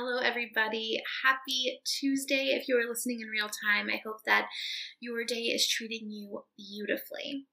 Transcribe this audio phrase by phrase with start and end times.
[0.00, 1.02] Hello, everybody.
[1.24, 2.56] Happy Tuesday.
[2.56, 4.46] If you are listening in real time, I hope that
[5.00, 7.46] your day is treating you beautifully.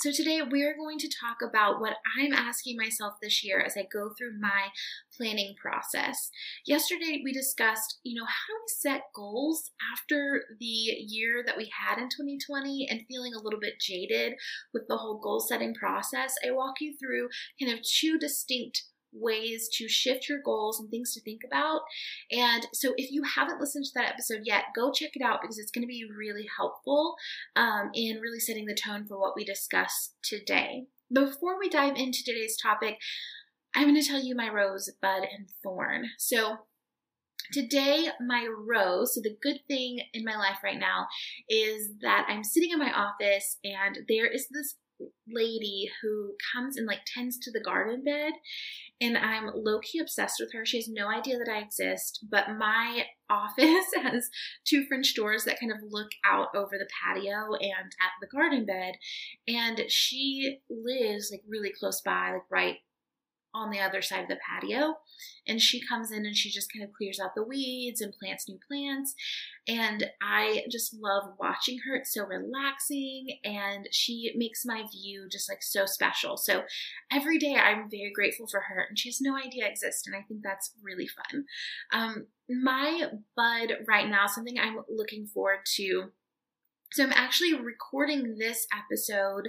[0.00, 3.76] So, today we are going to talk about what I'm asking myself this year as
[3.76, 4.68] I go through my
[5.14, 6.30] planning process.
[6.64, 11.98] Yesterday we discussed, you know, how we set goals after the year that we had
[11.98, 14.32] in 2020 and feeling a little bit jaded
[14.72, 16.36] with the whole goal setting process.
[16.42, 17.28] I walk you through
[17.60, 18.82] kind of two distinct
[19.18, 21.82] ways to shift your goals and things to think about.
[22.30, 25.58] And so, if you haven't listened to that episode yet, go check it out because
[25.58, 27.16] it's going to be really helpful
[27.54, 30.84] um, in really setting the tone for what we discuss today.
[31.12, 32.98] Before we dive into today's topic,
[33.74, 36.06] I'm going to tell you my rose, bud, and thorn.
[36.18, 36.58] So,
[37.52, 41.06] Today, my rose, so the good thing in my life right now
[41.48, 44.74] is that I'm sitting in my office and there is this
[45.28, 48.32] lady who comes and like tends to the garden bed
[49.00, 50.64] and I'm low key obsessed with her.
[50.64, 54.30] She has no idea that I exist, but my office has
[54.64, 58.64] two French doors that kind of look out over the patio and at the garden
[58.64, 58.94] bed.
[59.48, 62.76] And she lives like really close by, like right
[63.56, 64.94] on the other side of the patio.
[65.48, 68.48] And she comes in and she just kind of clears out the weeds and plants
[68.48, 69.14] new plants.
[69.66, 71.96] And I just love watching her.
[71.96, 76.36] It's so relaxing and she makes my view just like so special.
[76.36, 76.62] So
[77.10, 80.06] every day I'm very grateful for her and she has no idea I exist.
[80.06, 81.44] And I think that's really fun.
[81.92, 86.10] Um, my bud right now, something I'm looking forward to
[86.92, 89.48] so I'm actually recording this episode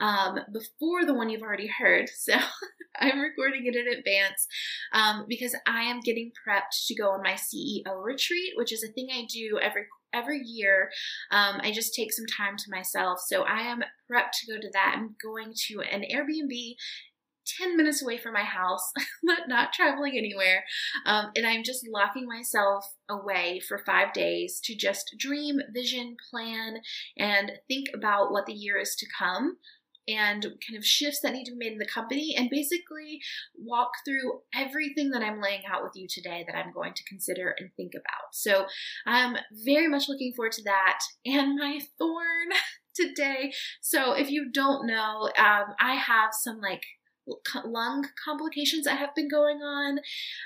[0.00, 2.08] um, before the one you've already heard.
[2.14, 2.34] So
[3.00, 4.46] I'm recording it in advance
[4.92, 8.92] um, because I am getting prepped to go on my CEO retreat, which is a
[8.92, 10.90] thing I do every every year.
[11.32, 13.18] Um, I just take some time to myself.
[13.26, 14.94] So I am prepped to go to that.
[14.96, 16.74] I'm going to an Airbnb
[17.58, 20.64] 10 minutes away from my house, but not traveling anywhere.
[21.06, 26.78] Um, and I'm just locking myself away for five days to just dream, vision, plan,
[27.18, 29.56] and think about what the year is to come
[30.06, 33.20] and kind of shifts that need to be made in the company and basically
[33.56, 37.54] walk through everything that I'm laying out with you today that I'm going to consider
[37.58, 38.34] and think about.
[38.34, 38.66] So
[39.06, 40.98] I'm very much looking forward to that.
[41.24, 42.50] And my thorn
[42.94, 43.52] today.
[43.80, 46.82] So if you don't know, um, I have some like
[47.64, 49.98] lung complications that have been going on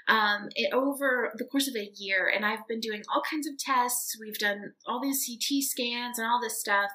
[0.08, 2.30] um, it, over the course of a year.
[2.34, 4.16] And I've been doing all kinds of tests.
[4.20, 6.90] We've done all these CT scans and all this stuff.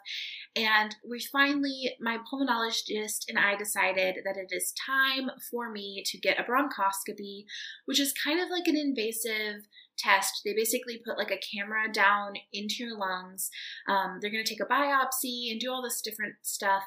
[0.56, 6.18] And we finally, my pulmonologist and I decided that it is time for me to
[6.18, 7.46] get a bronchoscopy,
[7.86, 9.68] which is kind of like an invasive
[9.98, 10.42] test.
[10.44, 13.50] They basically put like a camera down into your lungs.
[13.88, 16.84] Um, they're going to take a biopsy and do all this different stuff.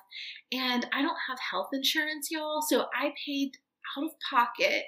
[0.52, 2.62] And I don't have health insurance, y'all.
[2.62, 3.52] So I paid
[3.96, 4.84] out of pocket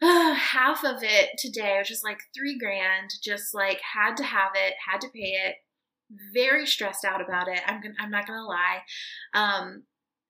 [0.00, 3.10] uh, half of it today, which is like three grand.
[3.22, 5.56] Just like had to have it, had to pay it.
[6.32, 7.60] Very stressed out about it.
[7.66, 8.82] I'm gonna, I'm not gonna lie.
[9.34, 9.82] Um,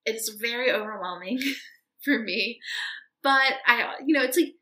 [0.04, 1.38] it's very overwhelming
[2.04, 2.58] for me,
[3.22, 4.54] but I, you know, it's like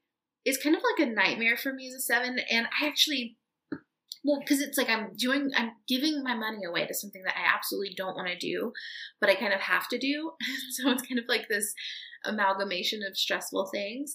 [0.47, 2.39] is kind of like a nightmare for me as a seven.
[2.51, 3.37] And I actually,
[4.25, 7.53] well, because it's like I'm doing, I'm giving my money away to something that I
[7.55, 8.73] absolutely don't want to do,
[9.21, 10.33] but I kind of have to do.
[10.71, 11.75] so it's kind of like this
[12.25, 14.15] amalgamation of stressful things.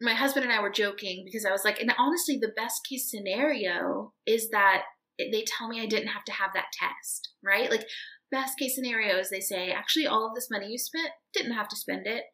[0.00, 3.08] My husband and I were joking because I was like, and honestly, the best case
[3.08, 4.82] scenario is that
[5.18, 7.70] they tell me I didn't have to have that test, right?
[7.70, 7.86] Like,
[8.32, 11.68] best case scenario is they say, actually, all of this money you spent didn't have
[11.68, 12.24] to spend it.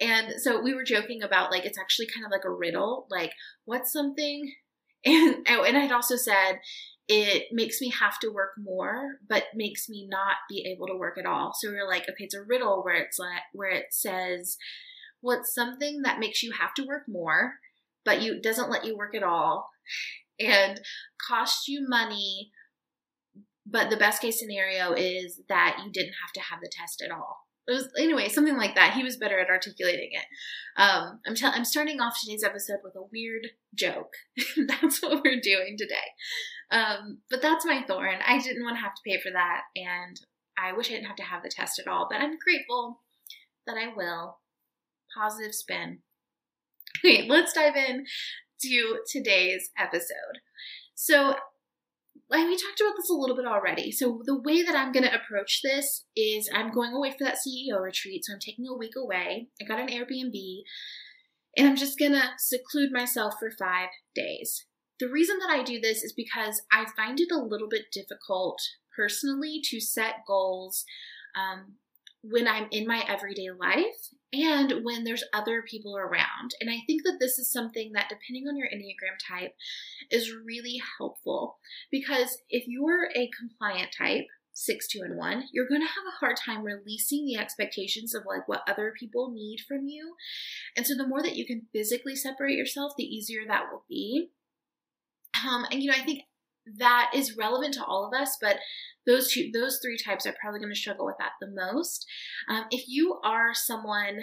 [0.00, 3.32] And so we were joking about like it's actually kind of like a riddle, like
[3.64, 4.52] what's something
[5.04, 6.58] and oh, and I'd also said
[7.06, 11.18] it makes me have to work more, but makes me not be able to work
[11.18, 11.52] at all.
[11.54, 14.56] So we are like, okay, it's a riddle where it's like where it says,
[15.20, 17.54] what's something that makes you have to work more,
[18.04, 19.68] but you doesn't let you work at all,
[20.40, 20.80] and
[21.28, 22.50] cost you money.
[23.66, 27.10] But the best case scenario is that you didn't have to have the test at
[27.10, 28.94] all it was anyway something like that.
[28.94, 30.26] He was better at articulating it.
[30.76, 34.14] Um, I'm t- I'm starting off today's episode with a weird joke.
[34.66, 35.94] that's what we're doing today.
[36.70, 38.18] Um, but that's my thorn.
[38.26, 40.20] I didn't want to have to pay for that, and
[40.58, 42.06] I wish I didn't have to have the test at all.
[42.10, 43.00] But I'm grateful
[43.66, 44.38] that I will.
[45.16, 46.00] Positive spin.
[46.98, 48.04] Okay, let's dive in
[48.62, 50.40] to today's episode.
[50.94, 51.36] So,
[52.30, 53.92] like we talked about this a little bit already.
[53.92, 57.36] So the way that I'm going to approach this is I'm going away for that
[57.36, 58.24] CEO retreat.
[58.24, 59.48] So I'm taking a week away.
[59.60, 60.62] I got an Airbnb
[61.56, 64.66] and I'm just going to seclude myself for 5 days.
[65.00, 68.58] The reason that I do this is because I find it a little bit difficult
[68.96, 70.84] personally to set goals
[71.36, 71.74] um,
[72.30, 76.52] when I'm in my everyday life and when there's other people around.
[76.60, 79.54] And I think that this is something that, depending on your Enneagram type,
[80.10, 81.58] is really helpful
[81.90, 84.24] because if you're a compliant type,
[84.54, 88.22] six, two, and one, you're going to have a hard time releasing the expectations of
[88.26, 90.14] like what other people need from you.
[90.76, 94.30] And so the more that you can physically separate yourself, the easier that will be.
[95.46, 96.20] Um, and you know, I think
[96.78, 98.58] that is relevant to all of us, but
[99.06, 102.06] those two, those three types are probably going to struggle with that the most.
[102.48, 104.20] Um, if you are someone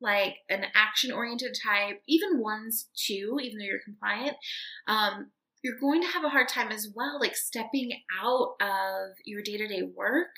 [0.00, 4.36] like an action oriented type, even ones too, even though you're compliant,
[4.86, 5.30] um,
[5.62, 9.56] you're going to have a hard time as well, like stepping out of your day
[9.56, 10.30] to day work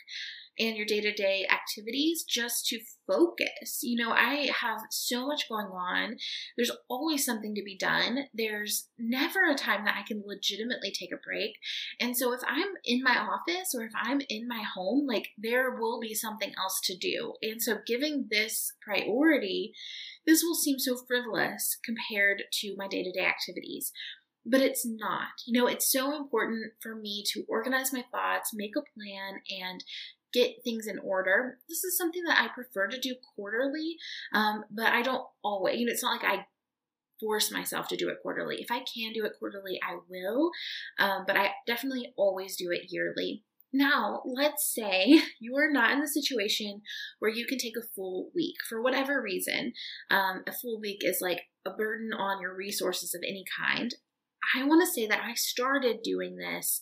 [0.59, 3.81] and your day to day activities just to focus.
[3.83, 6.17] You know, I have so much going on.
[6.57, 8.27] There's always something to be done.
[8.35, 11.53] There's never a time that I can legitimately take a break.
[12.01, 15.75] And so if I'm in my office or if I'm in my home, like there
[15.75, 17.35] will be something else to do.
[17.43, 19.73] And so giving this priority,
[20.27, 23.93] this will seem so frivolous compared to my day to day activities
[24.47, 25.29] but it's not.
[25.47, 29.85] You know, it's so important for me to organize my thoughts, make a plan, and
[30.33, 31.59] get things in order.
[31.69, 33.97] This is something that I prefer to do quarterly,
[34.33, 35.79] um, but I don't always.
[35.79, 36.47] You know, it's not like I
[37.21, 38.57] force myself to do it quarterly.
[38.61, 40.51] If I can do it quarterly, I will,
[40.99, 43.45] um, but I definitely always do it yearly.
[43.73, 46.83] Now, let's say you are not in the situation
[47.19, 49.73] where you can take a full week for whatever reason.
[50.11, 53.95] Um, a full week is like a burden on your resources of any kind.
[54.55, 56.81] I want to say that I started doing this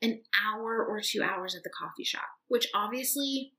[0.00, 3.52] an hour or two hours at the coffee shop, which obviously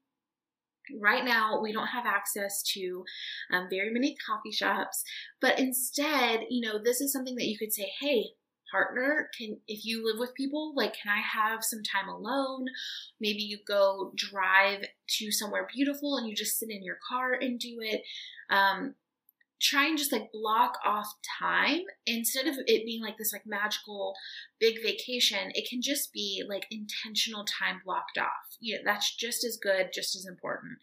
[0.99, 3.03] right now we don't have access to
[3.51, 5.03] um, very many coffee shops.
[5.41, 8.25] But instead you know this is something that you could say hey
[8.71, 12.65] partner can if you live with people like can i have some time alone?
[13.19, 14.85] Maybe you go drive
[15.17, 18.01] to somewhere beautiful and you just sit in your car and do it.
[18.49, 18.95] Um,
[19.61, 21.07] try and just like block off
[21.39, 24.13] time instead of it being like this like magical
[24.59, 28.57] big vacation it can just be like intentional time blocked off.
[28.61, 30.77] Yeah that's just as good just as important.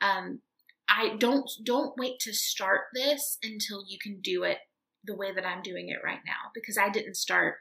[0.00, 0.40] Um
[0.88, 4.58] i don't don't wait to start this until you can do it
[5.04, 7.56] the way that i'm doing it right now because i didn't start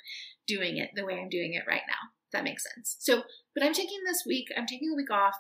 [0.47, 2.95] doing it the way i'm doing it right now that makes sense.
[2.99, 3.23] So
[3.53, 5.35] but i'm taking this week i'm taking a week off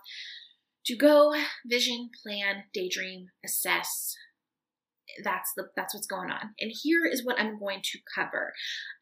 [0.85, 1.35] to go
[1.65, 4.15] vision plan daydream assess
[5.23, 6.53] that's the that's what's going on.
[6.59, 8.53] And here is what I'm going to cover.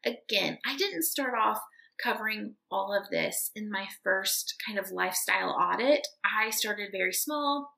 [0.04, 1.60] Again, I didn't start off
[2.02, 6.06] covering all of this in my first kind of lifestyle audit.
[6.24, 7.70] I started very small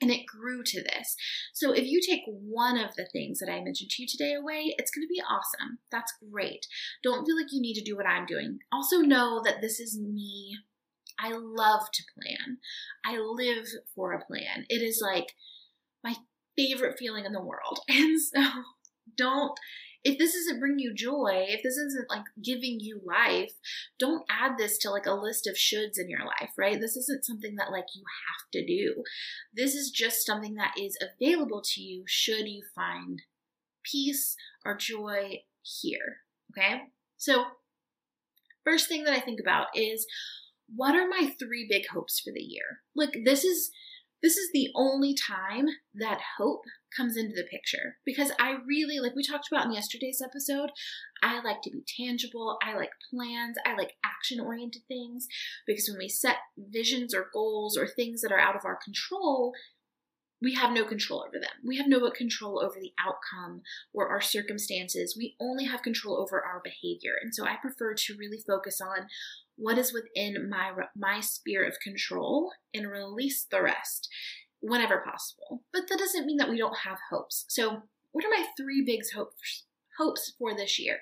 [0.00, 1.14] and it grew to this.
[1.54, 4.74] So if you take one of the things that I mentioned to you today away,
[4.76, 5.78] it's going to be awesome.
[5.92, 6.66] That's great.
[7.02, 8.58] Don't feel like you need to do what I'm doing.
[8.72, 10.58] Also know that this is me.
[11.20, 12.58] I love to plan.
[13.06, 14.66] I live for a plan.
[14.68, 15.34] It is like
[16.02, 16.16] my
[16.56, 17.80] favorite feeling in the world.
[17.88, 18.42] And so
[19.16, 19.58] don't
[20.04, 23.52] if this isn't bringing you joy, if this isn't like giving you life,
[23.98, 26.80] don't add this to like a list of shoulds in your life, right?
[26.80, 29.04] This isn't something that like you have to do.
[29.54, 33.22] This is just something that is available to you should you find
[33.84, 36.18] peace or joy here,
[36.50, 36.82] okay?
[37.16, 37.44] So,
[38.64, 40.06] first thing that I think about is
[40.74, 42.80] what are my three big hopes for the year?
[42.96, 43.70] Like, this is
[44.22, 46.62] this is the only time that hope
[46.96, 50.70] comes into the picture because I really, like we talked about in yesterday's episode,
[51.22, 52.58] I like to be tangible.
[52.62, 53.56] I like plans.
[53.66, 55.26] I like action oriented things
[55.66, 59.52] because when we set visions or goals or things that are out of our control,
[60.42, 61.54] we have no control over them.
[61.64, 63.62] We have no control over the outcome
[63.94, 65.14] or our circumstances.
[65.16, 67.12] We only have control over our behavior.
[67.22, 69.06] And so I prefer to really focus on
[69.62, 74.08] what is within my my sphere of control and release the rest
[74.60, 75.62] whenever possible.
[75.72, 77.44] But that doesn't mean that we don't have hopes.
[77.48, 79.64] So, what are my three big hopes
[79.98, 80.98] hopes for this year?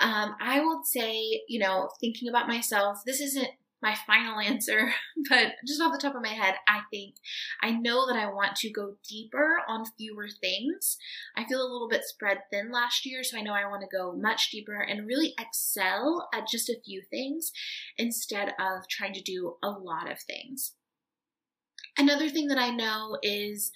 [0.00, 3.48] Um, I would say, you know, thinking about myself, this isn't
[3.82, 4.92] my final answer,
[5.28, 7.16] but just off the top of my head, I think
[7.62, 10.96] I know that I want to go deeper on fewer things.
[11.36, 13.96] I feel a little bit spread thin last year, so I know I want to
[13.96, 17.52] go much deeper and really excel at just a few things
[17.96, 20.74] instead of trying to do a lot of things.
[21.98, 23.72] Another thing that I know is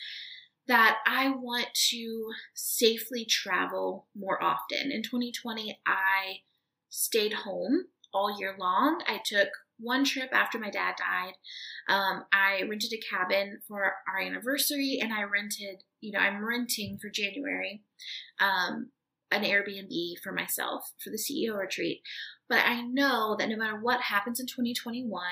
[0.67, 4.91] that I want to safely travel more often.
[4.91, 6.39] In 2020, I
[6.89, 9.03] stayed home all year long.
[9.07, 11.35] I took one trip after my dad died.
[11.89, 16.99] Um, I rented a cabin for our anniversary, and I rented, you know, I'm renting
[17.01, 17.83] for January
[18.41, 18.91] um,
[19.31, 22.03] an Airbnb for myself for the CEO retreat.
[22.49, 25.23] But I know that no matter what happens in 2021,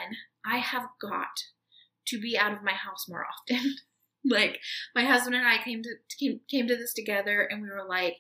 [0.45, 1.45] I have got
[2.09, 3.77] to be out of my house more often.
[4.25, 4.61] like
[4.95, 8.17] my husband and I came to came, came to this together, and we were like,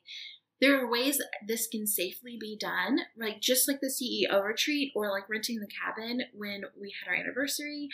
[0.63, 4.93] there are ways that this can safely be done, like just like the CEO retreat
[4.95, 7.89] or like renting the cabin when we had our anniversary.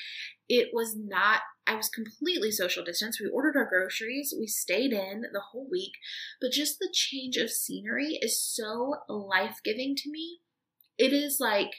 [0.51, 3.19] It was not, I was completely social distance.
[3.19, 5.93] We ordered our groceries, we stayed in the whole week,
[6.43, 10.41] but just the change of scenery is so life giving to me.
[10.99, 11.71] It is like,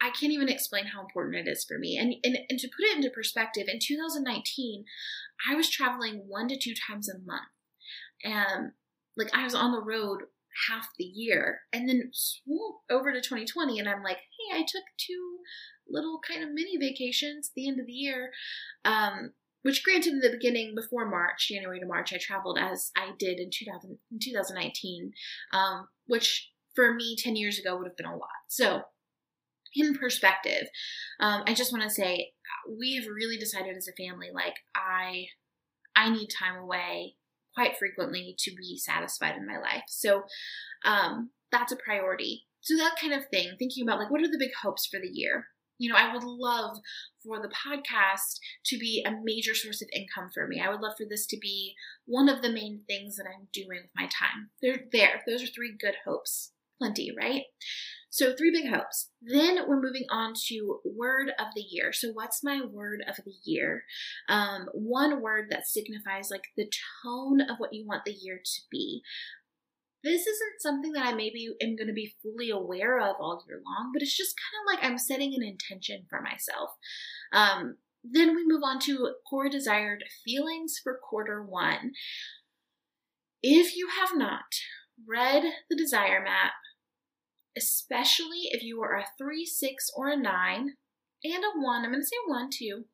[0.00, 1.98] I can't even explain how important it is for me.
[1.98, 4.84] And, and, and to put it into perspective, in 2019,
[5.50, 7.48] I was traveling one to two times a month.
[8.22, 8.72] And
[9.20, 10.22] like I was on the road
[10.68, 14.84] half the year and then swoop over to 2020 and I'm like, hey, I took
[14.98, 15.38] two
[15.88, 18.30] little kind of mini vacations at the end of the year.
[18.84, 23.10] Um, which granted in the beginning before March, January to March, I traveled as I
[23.18, 25.12] did in 2000, in 2019,
[25.52, 28.28] um, which for me 10 years ago would have been a lot.
[28.48, 28.82] So
[29.74, 30.68] in perspective,
[31.20, 32.30] um, I just want to say
[32.66, 35.26] we have really decided as a family, like I,
[35.94, 37.16] I need time away
[37.54, 39.84] quite frequently to be satisfied in my life.
[39.88, 40.22] So
[40.84, 42.44] um, that's a priority.
[42.60, 45.08] So that kind of thing, thinking about like what are the big hopes for the
[45.08, 45.46] year?
[45.78, 46.76] You know, I would love
[47.24, 50.60] for the podcast to be a major source of income for me.
[50.60, 53.80] I would love for this to be one of the main things that I'm doing
[53.82, 54.50] with my time.
[54.60, 55.22] They're there.
[55.26, 56.52] Those are three good hopes.
[56.80, 57.42] Plenty, right?
[58.12, 59.10] So, three big hopes.
[59.22, 61.92] Then we're moving on to word of the year.
[61.92, 63.84] So, what's my word of the year?
[64.28, 66.68] Um, one word that signifies like the
[67.04, 69.02] tone of what you want the year to be.
[70.02, 73.60] This isn't something that I maybe am going to be fully aware of all year
[73.64, 76.70] long, but it's just kind of like I'm setting an intention for myself.
[77.32, 81.92] Um, then we move on to core desired feelings for quarter one.
[83.42, 84.44] If you have not
[85.06, 86.52] read the desire map,
[87.60, 90.72] especially if you are a 3, 6, or a 9,
[91.24, 91.84] and a 1.
[91.84, 92.84] I'm going to say 1 too.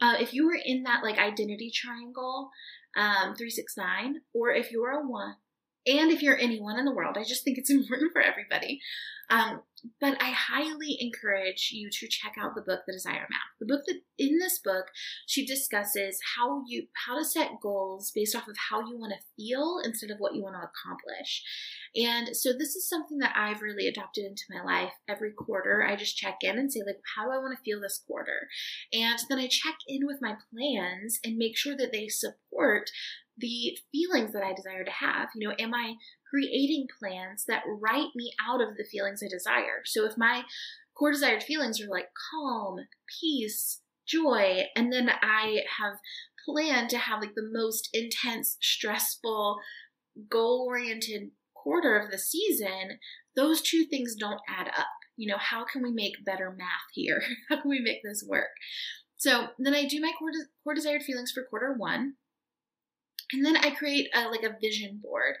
[0.00, 2.50] Uh, if you were in that like identity triangle,
[2.96, 5.34] um, 3, 6, 9, or if you're a 1,
[5.86, 8.80] and if you're anyone in the world, I just think it's important for everybody.
[9.30, 9.62] Um,
[10.00, 13.40] but I highly encourage you to check out the book, The Desire Map.
[13.60, 14.86] The book that in this book,
[15.26, 19.26] she discusses how you how to set goals based off of how you want to
[19.36, 21.42] feel instead of what you want to accomplish.
[21.94, 24.92] And so this is something that I've really adopted into my life.
[25.08, 27.80] Every quarter, I just check in and say like, how do I want to feel
[27.80, 28.48] this quarter?
[28.92, 32.90] And then I check in with my plans and make sure that they support
[33.36, 35.28] the feelings that I desire to have.
[35.34, 35.94] You know, am I
[36.34, 39.82] creating plans that write me out of the feelings I desire?
[39.84, 40.42] So if my
[40.96, 42.78] core desired feelings are like calm,
[43.20, 45.94] peace, joy, and then I have
[46.44, 49.58] planned to have like the most intense, stressful,
[50.30, 52.98] goal oriented quarter of the season,
[53.36, 54.86] those two things don't add up.
[55.16, 57.22] You know, how can we make better math here?
[57.48, 58.48] how can we make this work?
[59.16, 62.14] So then I do my core, de- core desired feelings for quarter one.
[63.34, 65.34] And then I create a, like a vision board.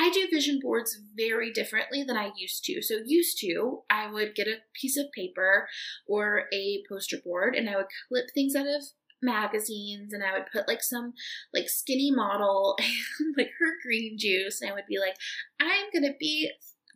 [0.00, 2.80] I do vision boards very differently than I used to.
[2.82, 5.68] So, used to, I would get a piece of paper
[6.08, 8.82] or a poster board and I would clip things out of
[9.22, 11.14] magazines and I would put like some
[11.52, 12.76] like skinny model
[13.36, 15.16] like her green juice and I would be like
[15.58, 16.50] I'm going to be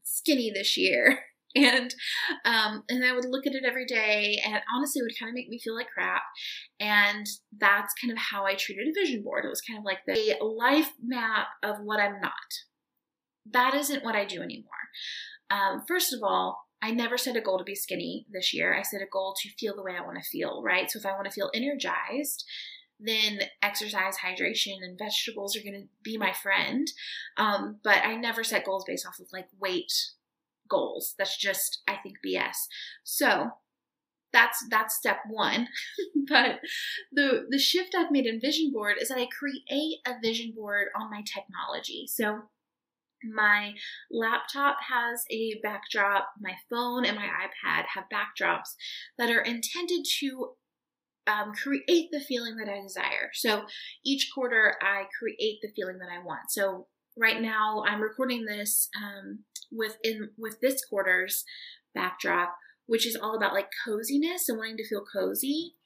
[0.04, 1.18] skinny this year
[1.54, 1.94] and
[2.44, 5.34] um, and I would look at it every day, and honestly, it would kind of
[5.34, 6.22] make me feel like crap.
[6.78, 7.26] And
[7.58, 9.44] that's kind of how I treated a vision board.
[9.44, 12.32] It was kind of like the life map of what I'm not.
[13.50, 14.70] That isn't what I do anymore.
[15.50, 18.74] Um, first of all, I never set a goal to be skinny this year.
[18.74, 20.90] I set a goal to feel the way I want to feel, right?
[20.90, 22.44] So if I want to feel energized,
[22.98, 26.86] then exercise, hydration, and vegetables are going to be my friend.
[27.36, 29.92] Um, but I never set goals based off of like weight
[30.70, 31.14] goals.
[31.18, 32.56] That's just, I think, BS.
[33.04, 33.50] So
[34.32, 35.68] that's that's step one.
[36.28, 36.60] but
[37.12, 40.88] the the shift I've made in Vision Board is that I create a vision board
[40.98, 42.06] on my technology.
[42.06, 42.42] So
[43.22, 43.74] my
[44.10, 48.74] laptop has a backdrop, my phone and my iPad have backdrops
[49.18, 50.52] that are intended to
[51.26, 53.30] um, create the feeling that I desire.
[53.34, 53.64] So
[54.04, 56.50] each quarter, I create the feeling that I want.
[56.50, 56.86] So
[57.16, 59.40] right now, I'm recording this um,
[59.72, 61.44] with in with this quarter's
[61.94, 62.56] backdrop
[62.90, 65.76] which is all about like coziness and wanting to feel cozy.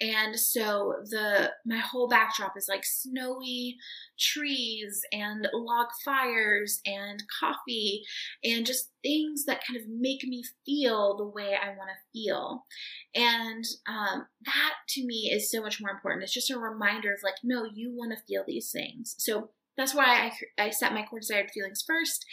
[0.00, 3.78] And so the my whole backdrop is like snowy
[4.16, 8.04] trees and log fires and coffee
[8.44, 12.64] and just things that kind of make me feel the way I want to feel.
[13.12, 16.22] And um, that to me is so much more important.
[16.22, 19.16] It's just a reminder of like, no, you want to feel these things.
[19.18, 22.24] So that's why I, I set my core desired feelings first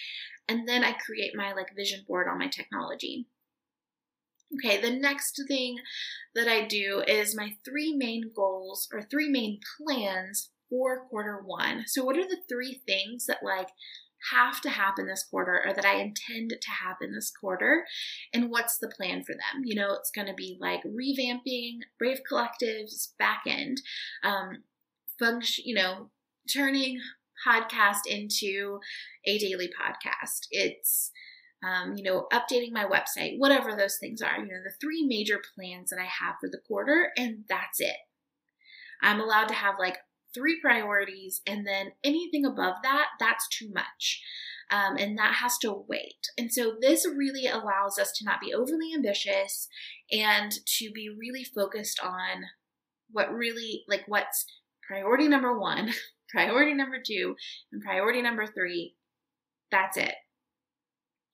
[0.49, 3.27] and then I create my like vision board on my technology.
[4.55, 5.77] Okay, the next thing
[6.33, 11.83] that I do is my three main goals or three main plans for quarter one.
[11.85, 13.69] So, what are the three things that like
[14.31, 17.85] have to happen this quarter or that I intend to happen this quarter?
[18.33, 19.63] And what's the plan for them?
[19.63, 23.81] You know, it's going to be like revamping Brave Collective's back end,
[24.23, 24.63] um,
[25.19, 26.09] function, you know,
[26.51, 26.99] turning
[27.45, 28.79] podcast into
[29.25, 30.47] a daily podcast.
[30.51, 31.11] It's
[31.63, 34.37] um, you know, updating my website, whatever those things are.
[34.37, 37.97] You know, the three major plans that I have for the quarter, and that's it.
[39.01, 39.97] I'm allowed to have like
[40.33, 44.21] three priorities, and then anything above that, that's too much.
[44.71, 46.27] Um, and that has to wait.
[46.37, 49.67] And so this really allows us to not be overly ambitious
[50.11, 52.43] and to be really focused on
[53.11, 54.45] what really, like, what's
[54.87, 55.91] priority number one,
[56.29, 57.35] priority number two,
[57.71, 58.95] and priority number three.
[59.71, 60.15] That's it.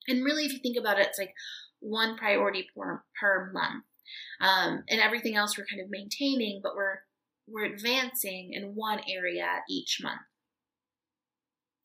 [0.08, 1.34] And really, if you think about it, it's like
[1.80, 3.84] one priority per, per month.
[4.40, 7.00] Um, and everything else we're kind of maintaining, but we're
[7.48, 10.20] we're advancing in one area each month.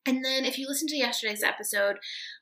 [0.06, 1.98] And then if you listen to yesterday's episode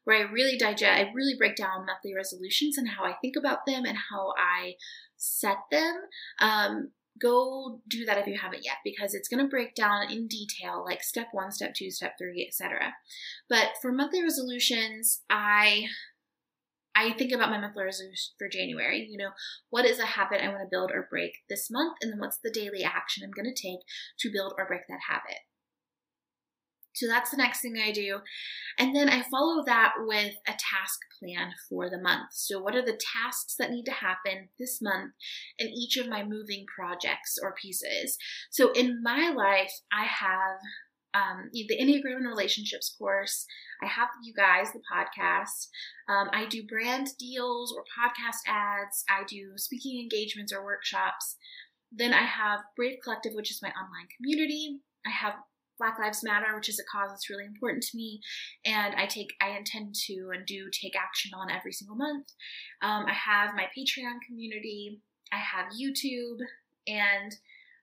[0.05, 3.65] where I really digest, I really break down monthly resolutions and how I think about
[3.67, 4.75] them and how I
[5.17, 5.95] set them,
[6.39, 10.27] um, go do that if you haven't yet because it's going to break down in
[10.27, 12.93] detail like step 1 step 2 step 3 etc
[13.49, 15.85] but for monthly resolutions i
[16.95, 19.31] i think about my monthly resolution for january you know
[19.69, 22.39] what is a habit i want to build or break this month and then what's
[22.43, 23.79] the daily action i'm going to take
[24.17, 25.39] to build or break that habit
[26.99, 28.19] so that's the next thing I do.
[28.77, 32.31] And then I follow that with a task plan for the month.
[32.31, 35.13] So, what are the tasks that need to happen this month
[35.57, 38.17] in each of my moving projects or pieces?
[38.49, 40.59] So, in my life, I have
[41.13, 43.45] um, the Enneagram and Relationships course.
[43.81, 45.69] I have you guys, the podcast.
[46.09, 49.03] Um, I do brand deals or podcast ads.
[49.09, 51.37] I do speaking engagements or workshops.
[51.91, 54.81] Then I have Brave Collective, which is my online community.
[55.05, 55.33] I have
[55.79, 58.21] Black Lives Matter, which is a cause that's really important to me,
[58.65, 62.27] and I take I intend to and do take action on every single month.
[62.81, 66.39] Um, I have my Patreon community, I have YouTube,
[66.87, 67.35] and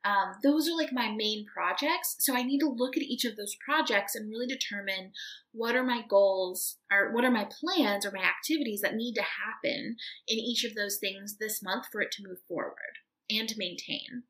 [0.06, 2.16] um, those are like my main projects.
[2.20, 5.10] So I need to look at each of those projects and really determine
[5.52, 9.22] what are my goals or what are my plans or my activities that need to
[9.22, 9.96] happen
[10.28, 14.22] in each of those things this month for it to move forward and to maintain.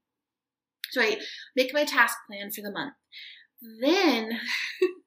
[0.92, 1.18] So I
[1.54, 2.94] make my task plan for the month.
[3.62, 4.30] Then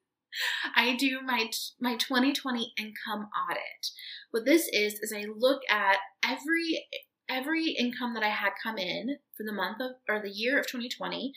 [0.76, 3.90] I do my my 2020 income audit.
[4.30, 6.86] What this is is I look at every
[7.28, 10.66] every income that I had come in for the month of or the year of
[10.66, 11.32] 2020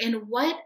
[0.00, 0.56] and what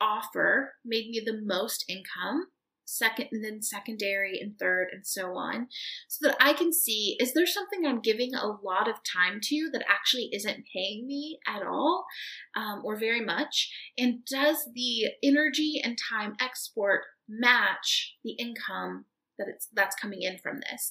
[0.00, 2.48] offer made me the most income
[2.84, 5.66] second and then secondary and third and so on
[6.08, 9.70] so that i can see is there something i'm giving a lot of time to
[9.72, 12.04] that actually isn't paying me at all
[12.56, 13.70] um, or very much?
[13.98, 19.06] And does the energy and time export match the income
[19.42, 20.90] that it's that's coming in from this.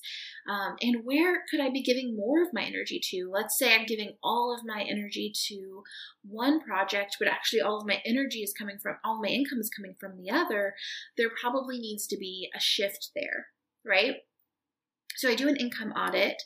[0.49, 3.29] Um, and where could i be giving more of my energy to?
[3.31, 5.83] Let's say i'm giving all of my energy to
[6.23, 9.69] one project but actually all of my energy is coming from all my income is
[9.69, 10.73] coming from the other
[11.17, 13.47] there probably needs to be a shift there
[13.85, 14.17] right
[15.15, 16.41] so I do an income audit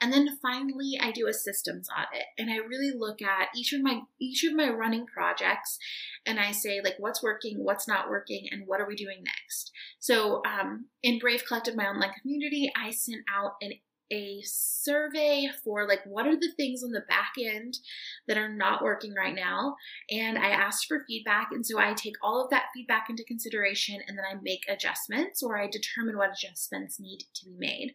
[0.00, 3.82] and then finally I do a systems audit and I really look at each of
[3.82, 5.78] my each of my running projects
[6.26, 9.72] and I say like what's working, what's not working and what are we doing next.
[9.98, 13.72] So um, in Brave Collective my online community, I sent out an
[14.12, 17.78] a survey for like what are the things on the back end
[18.26, 19.76] that are not working right now.
[20.10, 24.00] And i asked for feedback and so i take all of that feedback into consideration
[24.06, 27.94] and then i make adjustments or i determine what adjustments need to be made.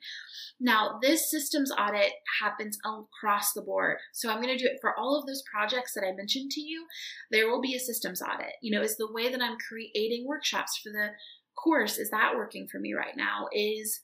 [0.60, 3.98] Now this systems audit happens across the board.
[4.14, 6.62] So i'm going to do it for all of those projects that i mentioned to
[6.62, 6.86] you.
[7.32, 8.54] There will be a systems audit.
[8.62, 11.10] You know is the way that i'm creating workshops for the
[11.56, 13.48] course is that working for me right now?
[13.52, 14.02] Is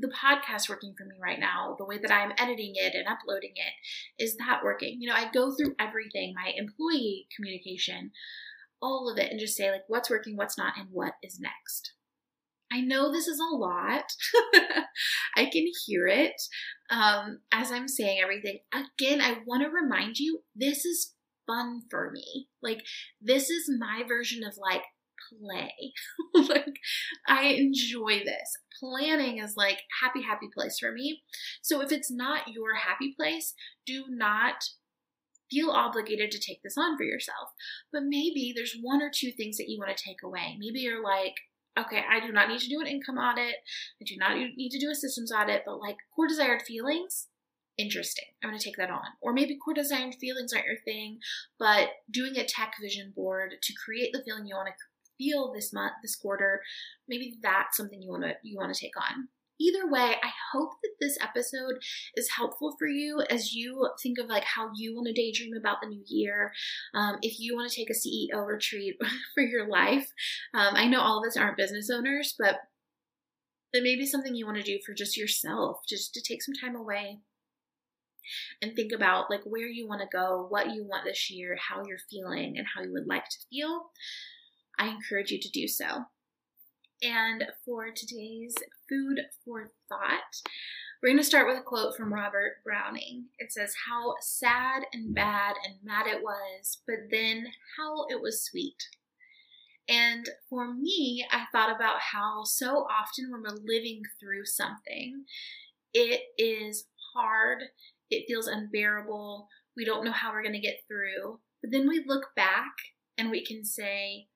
[0.00, 3.52] the podcast working for me right now, the way that I'm editing it and uploading
[3.54, 4.98] it, is that working?
[5.00, 8.12] You know, I go through everything, my employee communication,
[8.82, 11.92] all of it, and just say, like, what's working, what's not, and what is next.
[12.72, 14.04] I know this is a lot.
[15.36, 16.40] I can hear it
[16.88, 18.60] um, as I'm saying everything.
[18.72, 21.14] Again, I want to remind you this is
[21.46, 22.46] fun for me.
[22.62, 22.82] Like,
[23.20, 24.82] this is my version of like
[25.28, 25.92] play.
[26.48, 26.76] like,
[27.26, 28.56] I enjoy this.
[28.78, 31.22] Planning is like happy, happy place for me.
[31.62, 33.54] So if it's not your happy place,
[33.86, 34.64] do not
[35.50, 37.50] feel obligated to take this on for yourself.
[37.92, 40.56] But maybe there's one or two things that you want to take away.
[40.58, 41.34] Maybe you're like,
[41.78, 43.56] okay, I do not need to do an income audit.
[44.00, 47.28] I do not need to do a systems audit, but like core desired feelings,
[47.78, 48.26] interesting.
[48.42, 49.00] I'm going to take that on.
[49.20, 51.18] Or maybe core desired feelings aren't your thing,
[51.58, 54.84] but doing a tech vision board to create the feeling you want to
[55.20, 56.62] feel this month, this quarter,
[57.08, 59.28] maybe that's something you want to you want to take on
[59.60, 61.74] either way, I hope that this episode
[62.16, 65.76] is helpful for you as you think of like how you want to daydream about
[65.82, 66.52] the new year.
[66.94, 68.96] Um, if you want to take a CEO retreat
[69.34, 70.08] for your life,
[70.54, 72.56] um, I know all of us aren't business owners, but
[73.72, 76.54] it may be something you want to do for just yourself, just to take some
[76.54, 77.18] time away
[78.62, 81.82] and think about like where you want to go, what you want this year, how
[81.86, 83.90] you're feeling, and how you would like to feel.
[84.80, 86.06] I encourage you to do so.
[87.02, 88.54] And for today's
[88.88, 90.40] food for thought,
[91.02, 93.26] we're going to start with a quote from Robert Browning.
[93.38, 98.42] It says, How sad and bad and mad it was, but then how it was
[98.42, 98.76] sweet.
[99.86, 105.24] And for me, I thought about how so often when we're living through something,
[105.92, 107.64] it is hard,
[108.08, 111.40] it feels unbearable, we don't know how we're going to get through.
[111.60, 112.72] But then we look back
[113.18, 114.28] and we can say,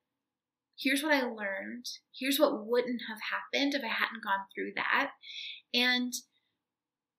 [0.79, 1.87] here's what I learned.
[2.19, 5.11] Here's what wouldn't have happened if I hadn't gone through that.
[5.73, 6.13] And,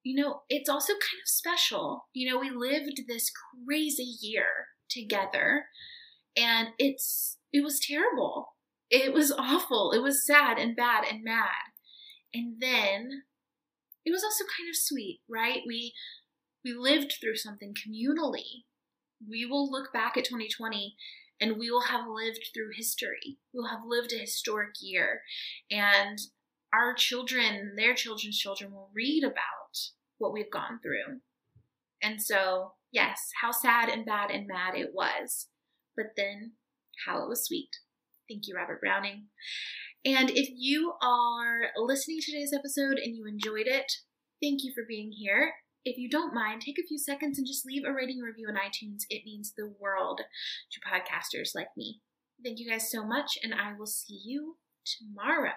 [0.03, 2.05] you know, it's also kind of special.
[2.13, 3.31] You know, we lived this
[3.65, 5.65] crazy year together
[6.37, 8.49] and it's, it was terrible.
[8.89, 9.91] It was awful.
[9.91, 11.71] It was sad and bad and mad.
[12.33, 13.23] And then
[14.03, 15.61] it was also kind of sweet, right?
[15.65, 15.93] We,
[16.63, 18.65] we lived through something communally.
[19.27, 20.95] We will look back at 2020
[21.39, 23.37] and we will have lived through history.
[23.53, 25.21] We'll have lived a historic year.
[25.69, 26.19] And
[26.73, 29.77] our children, their children's children, will read about
[30.17, 31.19] what we've gone through.
[32.01, 35.47] And so, yes, how sad and bad and mad it was,
[35.95, 36.53] but then
[37.05, 37.69] how it was sweet.
[38.29, 39.27] Thank you, Robert Browning.
[40.05, 43.91] And if you are listening to today's episode and you enjoyed it,
[44.41, 45.53] thank you for being here.
[45.85, 48.55] If you don't mind, take a few seconds and just leave a rating review on
[48.55, 49.03] iTunes.
[49.11, 50.19] It means the world
[50.71, 52.01] to podcasters like me.
[52.43, 55.51] Thank you guys so much, and I will see you tomorrow.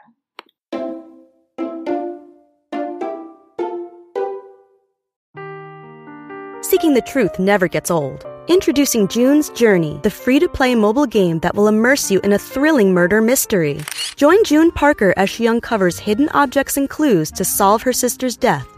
[6.60, 8.26] Seeking the truth never gets old.
[8.48, 12.38] Introducing June's Journey, the free to play mobile game that will immerse you in a
[12.38, 13.80] thrilling murder mystery.
[14.16, 18.77] Join June Parker as she uncovers hidden objects and clues to solve her sister's death